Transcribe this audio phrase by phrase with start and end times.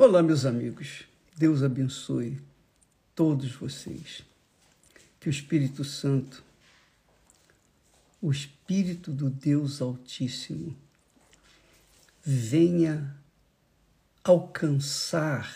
[0.00, 1.08] Olá, meus amigos.
[1.36, 2.40] Deus abençoe
[3.16, 4.22] todos vocês.
[5.18, 6.44] Que o Espírito Santo,
[8.22, 10.76] o Espírito do Deus Altíssimo,
[12.22, 13.12] venha
[14.22, 15.52] alcançar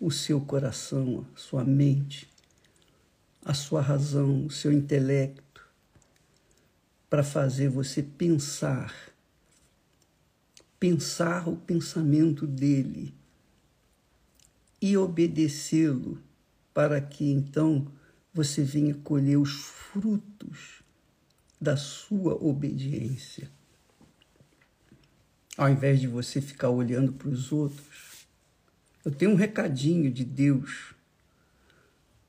[0.00, 2.28] o seu coração, a sua mente,
[3.44, 5.64] a sua razão, o seu intelecto,
[7.08, 8.92] para fazer você pensar,
[10.80, 13.19] pensar o pensamento dele
[14.80, 16.22] e obedecê-lo,
[16.72, 17.86] para que então
[18.32, 20.82] você venha colher os frutos
[21.60, 23.50] da sua obediência.
[25.56, 28.26] Ao invés de você ficar olhando para os outros,
[29.04, 30.94] eu tenho um recadinho de Deus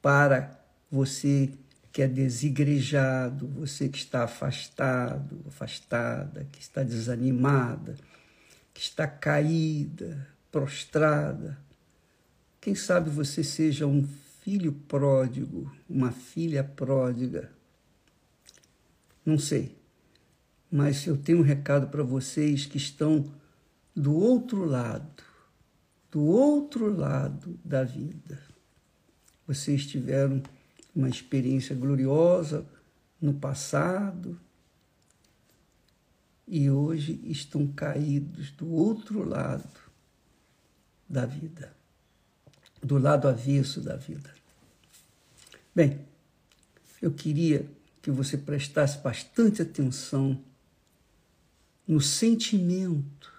[0.00, 1.52] para você
[1.92, 7.96] que é desigrejado, você que está afastado, afastada, que está desanimada,
[8.74, 11.58] que está caída, prostrada,
[12.66, 14.04] quem sabe você seja um
[14.42, 17.48] filho pródigo, uma filha pródiga.
[19.24, 19.78] Não sei.
[20.68, 23.32] Mas eu tenho um recado para vocês que estão
[23.94, 25.22] do outro lado,
[26.10, 28.42] do outro lado da vida.
[29.46, 30.42] Vocês tiveram
[30.92, 32.66] uma experiência gloriosa
[33.22, 34.36] no passado
[36.48, 39.70] e hoje estão caídos do outro lado
[41.08, 41.75] da vida
[42.82, 44.32] do lado avesso da vida.
[45.74, 46.00] Bem,
[47.00, 47.68] eu queria
[48.00, 50.42] que você prestasse bastante atenção
[51.86, 53.32] no sentimento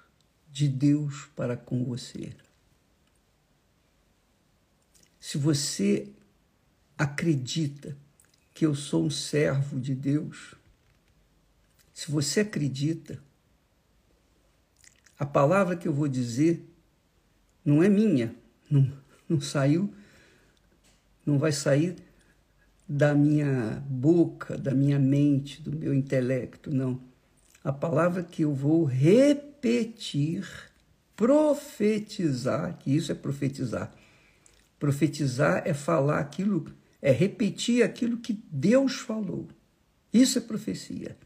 [0.51, 2.35] de Deus para com você.
[5.19, 6.09] Se você
[6.97, 7.97] acredita
[8.53, 10.55] que eu sou um servo de Deus,
[11.93, 13.21] se você acredita,
[15.17, 16.63] a palavra que eu vou dizer
[17.65, 18.35] não é minha,
[18.69, 18.91] não,
[19.27, 19.93] não saiu,
[21.25, 21.95] não vai sair
[22.87, 27.01] da minha boca, da minha mente, do meu intelecto, não.
[27.63, 30.47] A palavra que eu vou repetir,
[31.15, 33.93] profetizar, que isso é profetizar.
[34.79, 36.71] Profetizar é falar aquilo,
[37.01, 39.49] é repetir aquilo que Deus falou.
[40.13, 41.17] Isso é profecia.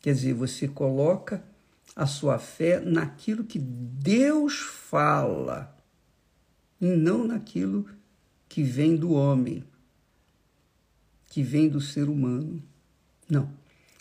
[0.00, 1.42] Quer dizer, você coloca
[1.96, 5.79] a sua fé naquilo que Deus fala
[6.80, 7.86] e não naquilo
[8.48, 9.62] que vem do homem,
[11.26, 12.62] que vem do ser humano.
[13.28, 13.52] Não.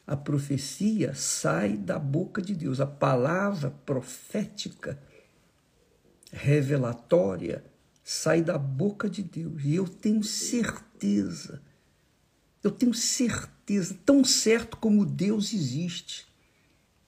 [0.07, 2.79] A profecia sai da boca de Deus.
[2.79, 4.99] A palavra profética,
[6.31, 7.63] revelatória,
[8.03, 9.63] sai da boca de Deus.
[9.63, 11.61] E eu tenho certeza,
[12.63, 16.27] eu tenho certeza, tão certo como Deus existe,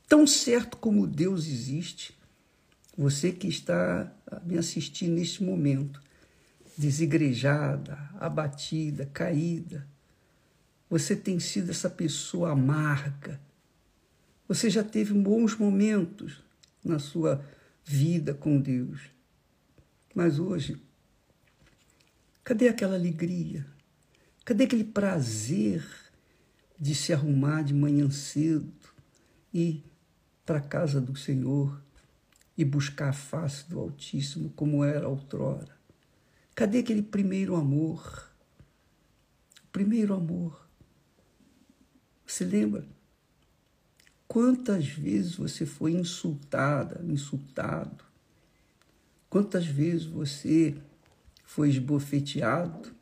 [0.07, 2.15] tão certo como Deus existe,
[3.01, 5.99] você que está me assistindo neste momento,
[6.77, 9.87] desigrejada, abatida, caída,
[10.87, 13.41] você tem sido essa pessoa amarga.
[14.47, 16.43] Você já teve bons momentos
[16.83, 17.43] na sua
[17.83, 19.01] vida com Deus.
[20.13, 20.79] Mas hoje,
[22.43, 23.65] cadê aquela alegria?
[24.45, 25.83] Cadê aquele prazer
[26.79, 28.71] de se arrumar de manhã cedo
[29.51, 29.83] e
[30.45, 31.81] para a casa do Senhor?
[32.61, 35.75] E buscar a face do Altíssimo como era outrora.
[36.53, 38.31] Cadê aquele primeiro amor?
[39.63, 40.69] O primeiro amor.
[42.23, 42.87] Você lembra?
[44.27, 48.05] Quantas vezes você foi insultada, insultado?
[49.27, 50.77] Quantas vezes você
[51.43, 52.93] foi esbofeteado,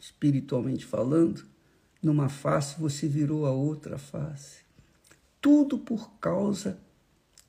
[0.00, 1.46] espiritualmente falando?
[2.02, 4.62] Numa face você virou a outra face.
[5.40, 6.76] Tudo por causa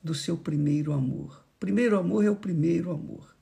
[0.02, 1.44] do seu primeiro amor.
[1.60, 3.36] Primeiro amor é o primeiro amor.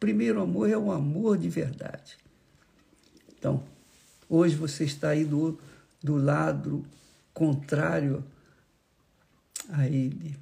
[0.00, 2.16] Primeiro amor é o amor de verdade.
[3.38, 3.62] Então,
[4.28, 5.58] hoje você está aí do,
[6.02, 6.84] do lado
[7.32, 8.24] contrário
[9.68, 10.36] a Ele.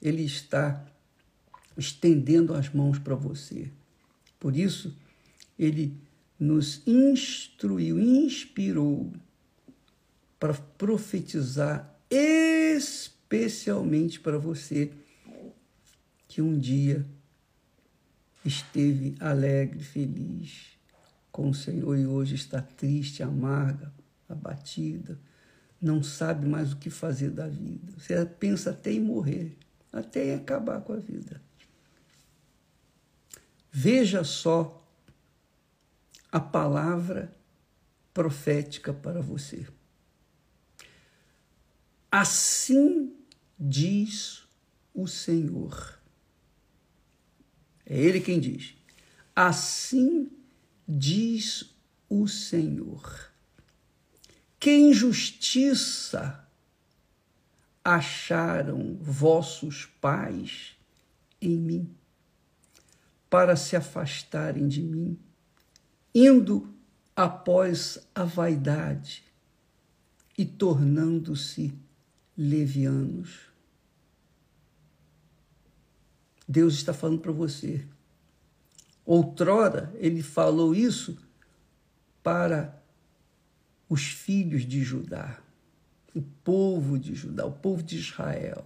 [0.00, 0.84] Ele está
[1.76, 3.70] estendendo as mãos para você.
[4.38, 4.96] Por isso,
[5.58, 5.96] Ele
[6.38, 9.12] nos instruiu, inspirou
[10.38, 14.92] para profetizar espiritualmente especialmente para você
[16.28, 17.04] que um dia
[18.44, 20.78] esteve alegre, feliz
[21.32, 23.92] com o Senhor e hoje está triste, amarga,
[24.28, 25.18] abatida,
[25.80, 27.92] não sabe mais o que fazer da vida.
[27.98, 29.58] Você pensa até em morrer,
[29.92, 31.42] até em acabar com a vida.
[33.72, 34.88] Veja só
[36.30, 37.32] a palavra
[38.14, 39.66] profética para você.
[42.10, 43.14] Assim
[43.58, 44.44] diz
[44.94, 46.00] o Senhor.
[47.84, 48.74] É ele quem diz.
[49.34, 50.30] Assim
[50.88, 51.74] diz
[52.08, 53.30] o Senhor.
[54.58, 56.46] Que injustiça
[57.84, 60.76] acharam vossos pais
[61.40, 61.94] em mim,
[63.30, 65.16] para se afastarem de mim,
[66.12, 66.74] indo
[67.14, 69.22] após a vaidade
[70.36, 71.72] e tornando-se
[72.36, 73.50] levianos.
[76.48, 77.84] Deus está falando para você.
[79.04, 81.16] Outrora, ele falou isso
[82.22, 82.82] para
[83.88, 85.40] os filhos de Judá,
[86.14, 88.64] o povo de Judá, o povo de Israel.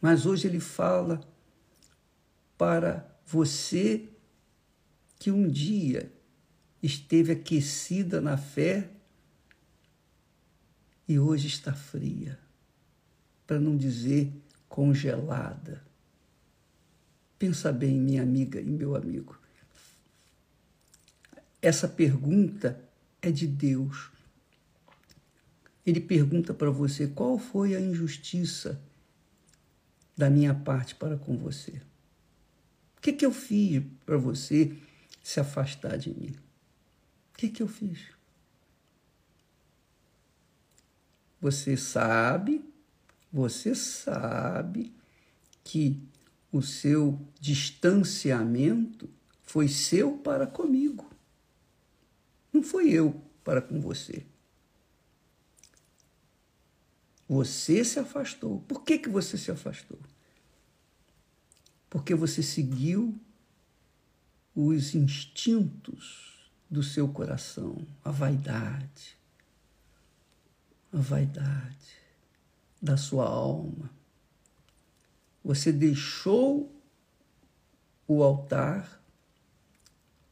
[0.00, 1.20] Mas hoje ele fala
[2.58, 4.08] para você
[5.18, 6.12] que um dia
[6.82, 8.90] esteve aquecida na fé
[11.08, 12.38] e hoje está fria,
[13.46, 14.32] para não dizer
[14.68, 15.84] congelada.
[17.38, 19.38] Pensa bem, minha amiga e meu amigo.
[21.60, 22.82] Essa pergunta
[23.20, 24.10] é de Deus.
[25.84, 28.80] Ele pergunta para você qual foi a injustiça
[30.16, 31.82] da minha parte para com você.
[32.96, 34.76] O que, que eu fiz para você
[35.22, 36.34] se afastar de mim?
[37.32, 37.98] O que, que eu fiz?
[41.42, 42.64] Você sabe,
[43.32, 44.94] você sabe
[45.64, 46.00] que
[46.52, 49.10] o seu distanciamento
[49.42, 51.10] foi seu para comigo.
[52.52, 54.24] Não foi eu para com você.
[57.28, 58.60] Você se afastou.
[58.60, 59.98] Por que, que você se afastou?
[61.90, 63.18] Porque você seguiu
[64.54, 69.20] os instintos do seu coração, a vaidade,
[70.92, 71.96] a vaidade
[72.80, 73.90] da sua alma
[75.44, 76.70] você deixou
[78.06, 79.02] o altar,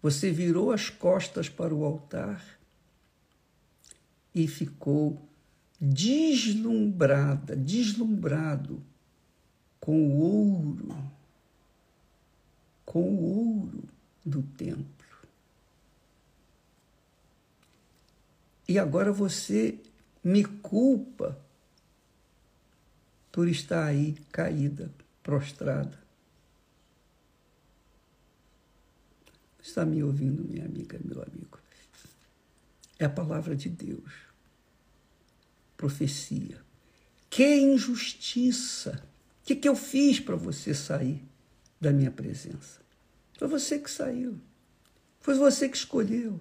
[0.00, 2.58] você virou as costas para o altar
[4.34, 5.20] e ficou
[5.80, 8.82] deslumbrada, deslumbrado
[9.80, 11.12] com o ouro,
[12.84, 13.84] com o ouro
[14.24, 14.86] do templo.
[18.68, 19.76] E agora você
[20.22, 21.38] me culpa
[23.32, 25.98] por estar aí caída, prostrada.
[29.62, 31.58] Está me ouvindo, minha amiga, meu amigo?
[32.98, 34.12] É a palavra de Deus.
[35.76, 36.60] Profecia.
[37.30, 39.02] Que injustiça!
[39.42, 41.24] O que, que eu fiz para você sair
[41.80, 42.80] da minha presença?
[43.38, 44.38] Foi você que saiu.
[45.20, 46.40] Foi você que escolheu.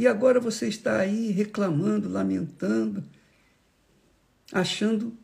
[0.00, 3.04] E agora você está aí reclamando, lamentando
[4.50, 5.14] achando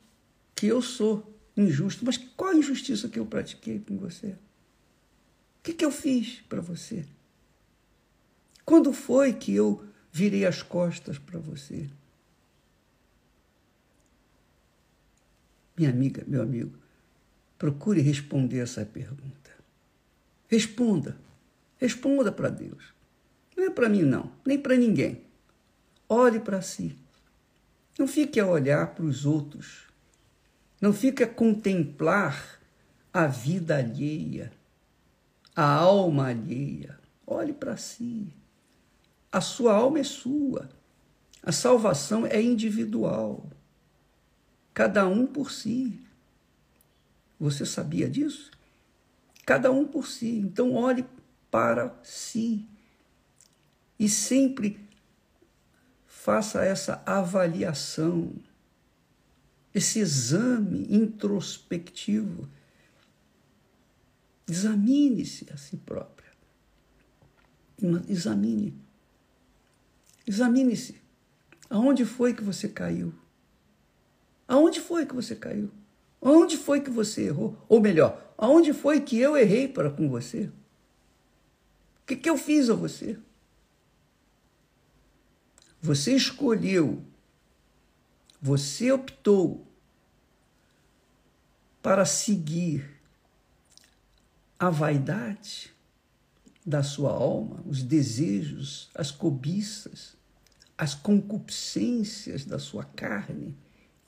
[0.54, 2.04] que eu sou injusto.
[2.04, 4.26] Mas qual a injustiça que eu pratiquei com você?
[4.26, 7.06] O que, que eu fiz para você?
[8.66, 9.82] Quando foi que eu
[10.12, 11.88] virei as costas para você?
[15.74, 16.76] Minha amiga, meu amigo,
[17.56, 19.56] procure responder essa pergunta.
[20.48, 21.16] Responda.
[21.78, 22.94] Responda para Deus.
[23.56, 25.22] Não é para mim, não, nem para ninguém.
[26.08, 26.96] Olhe para si.
[27.98, 29.86] Não fique a olhar para os outros.
[30.80, 32.60] Não fique a contemplar
[33.12, 34.52] a vida alheia,
[35.54, 36.98] a alma alheia.
[37.26, 38.28] Olhe para si.
[39.32, 40.68] A sua alma é sua.
[41.42, 43.48] A salvação é individual.
[44.74, 45.98] Cada um por si.
[47.40, 48.50] Você sabia disso?
[49.46, 50.38] Cada um por si.
[50.38, 51.06] Então, olhe
[51.50, 52.68] para si.
[53.98, 54.78] E sempre
[56.06, 58.32] faça essa avaliação,
[59.74, 62.48] esse exame introspectivo.
[64.48, 66.30] Examine-se a si própria.
[68.08, 68.74] Examine.
[70.26, 71.00] Examine-se.
[71.68, 73.12] Aonde foi que você caiu?
[74.48, 75.70] Aonde foi que você caiu?
[76.20, 77.56] Aonde foi que você errou?
[77.68, 80.44] Ou melhor, aonde foi que eu errei para com você?
[82.02, 83.18] O que, que eu fiz a você?
[85.80, 87.04] Você escolheu,
[88.40, 89.66] você optou
[91.82, 93.00] para seguir
[94.58, 95.72] a vaidade
[96.64, 100.16] da sua alma, os desejos, as cobiças,
[100.76, 103.56] as concupiscências da sua carne.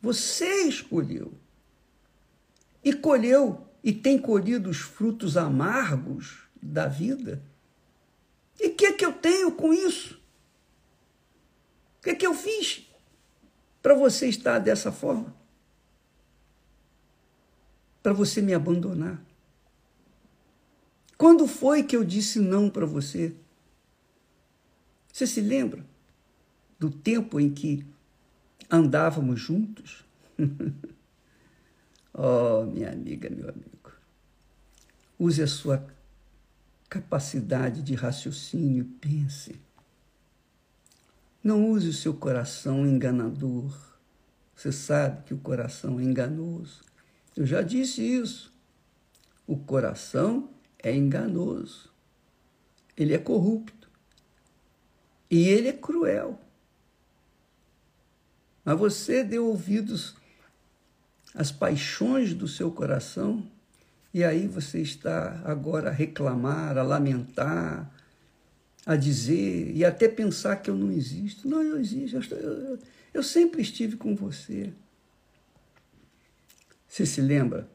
[0.02, 1.32] Você escolheu.
[2.82, 7.42] E colheu e tem colhido os frutos amargos da vida.
[8.58, 10.17] E o que é que eu tenho com isso?
[12.08, 12.88] Que, é que eu fiz
[13.82, 15.36] para você estar dessa forma?
[18.02, 19.22] para você me abandonar?
[21.18, 23.34] Quando foi que eu disse não para você?
[25.12, 25.84] Você se lembra
[26.78, 27.84] do tempo em que
[28.70, 30.06] andávamos juntos?
[32.14, 33.92] oh, minha amiga, meu amigo.
[35.18, 35.86] Use a sua
[36.88, 39.67] capacidade de raciocínio, pense.
[41.48, 43.74] Não use o seu coração enganador.
[44.54, 46.82] Você sabe que o coração é enganoso.
[47.34, 48.52] Eu já disse isso.
[49.46, 51.90] O coração é enganoso.
[52.94, 53.88] Ele é corrupto.
[55.30, 56.38] E ele é cruel.
[58.62, 60.16] Mas você deu ouvidos
[61.34, 63.50] às paixões do seu coração
[64.12, 67.90] e aí você está agora a reclamar, a lamentar,
[68.84, 71.48] a dizer e até pensar que eu não existo.
[71.48, 72.16] Não, eu existo.
[72.16, 72.78] Eu, estou, eu,
[73.14, 74.72] eu sempre estive com você.
[76.88, 77.68] Você se lembra?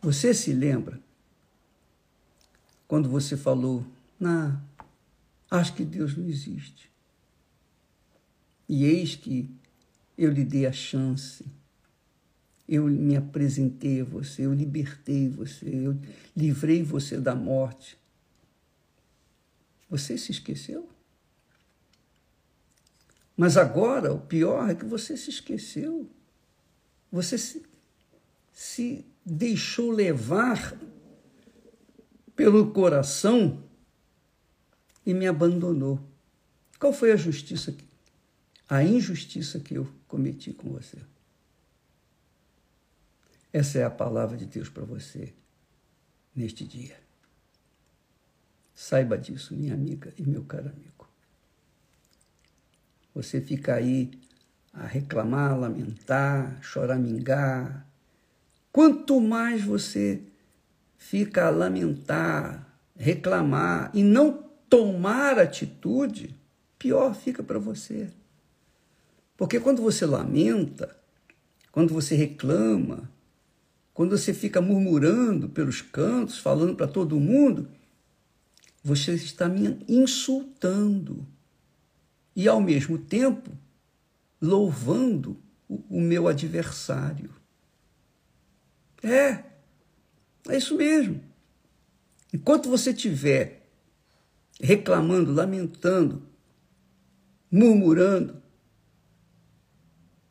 [0.00, 1.00] Você se lembra
[2.86, 3.84] quando você falou,
[4.20, 4.62] não,
[5.50, 6.90] acho que Deus não existe.
[8.68, 9.50] E eis que
[10.16, 11.44] eu lhe dei a chance
[12.68, 15.98] eu me apresentei a você, eu libertei você, eu
[16.36, 17.98] livrei você da morte.
[19.94, 20.88] Você se esqueceu?
[23.36, 26.10] Mas agora o pior é que você se esqueceu.
[27.12, 27.64] Você se,
[28.52, 30.76] se deixou levar
[32.34, 33.62] pelo coração
[35.06, 36.00] e me abandonou.
[36.80, 37.84] Qual foi a justiça, que,
[38.68, 40.98] a injustiça que eu cometi com você?
[43.52, 45.32] Essa é a palavra de Deus para você
[46.34, 47.03] neste dia.
[48.74, 51.08] Saiba disso, minha amiga e meu caro amigo.
[53.14, 54.10] Você fica aí
[54.72, 57.86] a reclamar, lamentar, choramingar.
[58.72, 60.20] Quanto mais você
[60.98, 62.66] fica a lamentar,
[62.96, 66.34] reclamar e não tomar atitude,
[66.76, 68.10] pior fica para você.
[69.36, 70.96] Porque quando você lamenta,
[71.70, 73.08] quando você reclama,
[73.92, 77.68] quando você fica murmurando pelos cantos, falando para todo mundo,
[78.84, 81.26] você está me insultando.
[82.36, 83.50] E, ao mesmo tempo,
[84.38, 87.30] louvando o, o meu adversário.
[89.02, 89.42] É,
[90.50, 91.22] é isso mesmo.
[92.30, 93.70] Enquanto você estiver
[94.60, 96.22] reclamando, lamentando,
[97.50, 98.42] murmurando,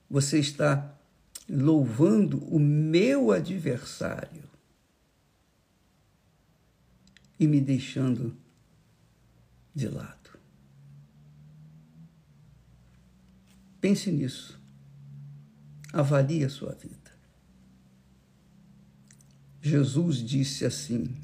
[0.07, 0.95] você está
[1.49, 4.43] louvando o meu adversário
[7.39, 8.42] e me deixando
[9.73, 10.39] de lado.
[13.81, 14.61] Pense nisso.
[15.91, 17.11] Avalie a sua vida.
[19.61, 21.15] Jesus disse assim: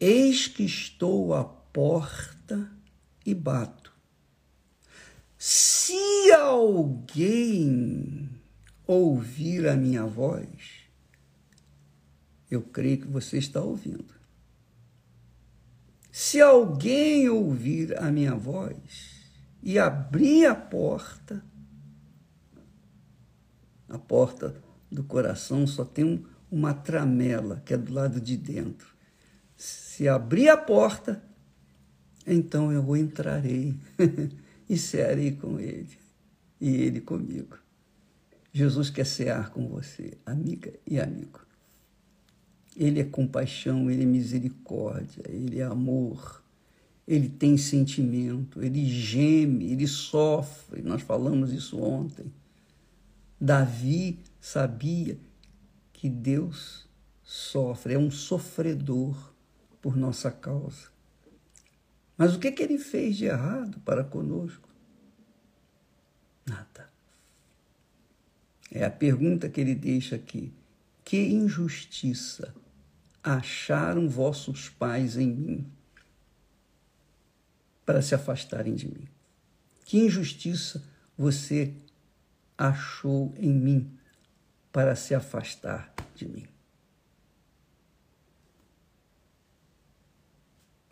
[0.00, 2.70] Eis que estou à porta
[3.24, 3.92] e bato.
[5.38, 8.30] Se alguém
[8.86, 10.86] ouvir a minha voz,
[12.50, 14.15] eu creio que você está ouvindo.
[16.18, 19.28] Se alguém ouvir a minha voz
[19.62, 21.44] e abrir a porta,
[23.86, 24.56] a porta
[24.90, 28.96] do coração só tem uma tramela que é do lado de dentro.
[29.58, 31.22] Se abrir a porta,
[32.26, 33.78] então eu entrarei.
[34.66, 35.98] e cearei com ele,
[36.58, 37.58] e ele comigo.
[38.54, 41.45] Jesus quer cear com você, amiga e amigo.
[42.76, 46.44] Ele é compaixão, ele é misericórdia, ele é amor,
[47.08, 50.82] ele tem sentimento, ele geme, ele sofre.
[50.82, 52.30] Nós falamos isso ontem.
[53.40, 55.18] Davi sabia
[55.92, 56.86] que Deus
[57.22, 59.32] sofre, é um sofredor
[59.80, 60.88] por nossa causa.
[62.16, 64.68] Mas o que, que ele fez de errado para conosco?
[66.46, 66.90] Nada.
[68.70, 70.52] É a pergunta que ele deixa aqui.
[71.04, 72.54] Que injustiça
[73.26, 75.72] acharam vossos pais em mim
[77.84, 79.08] para se afastarem de mim?
[79.84, 80.84] Que injustiça
[81.18, 81.74] você
[82.56, 83.98] achou em mim
[84.72, 86.46] para se afastar de mim?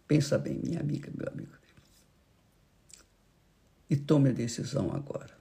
[0.08, 1.52] Pensa bem, minha amiga, meu amigo.
[3.88, 5.38] E tome a decisão agora.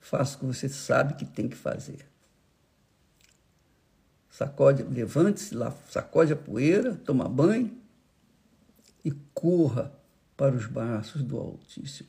[0.00, 2.13] Faça o que você sabe que tem que fazer.
[4.34, 7.72] Sacode, levante-se lá, sacode a poeira, toma banho
[9.04, 9.94] e corra
[10.36, 12.08] para os braços do Altíssimo.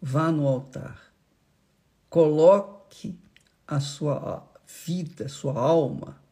[0.00, 1.12] Vá no altar.
[2.08, 3.18] Coloque
[3.66, 4.48] a sua
[4.86, 6.22] vida, sua alma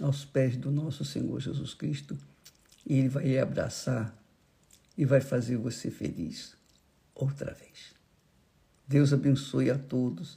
[0.00, 2.16] aos pés do nosso Senhor Jesus Cristo
[2.86, 4.16] e Ele vai abraçar
[4.96, 6.56] e vai fazer você feliz
[7.12, 7.94] outra vez.
[8.86, 10.36] Deus abençoe a todos